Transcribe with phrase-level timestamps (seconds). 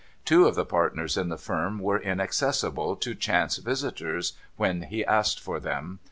[0.25, 5.39] Two of the partners in the firm were inaccessible to chance visitors when he asked
[5.39, 5.99] for them.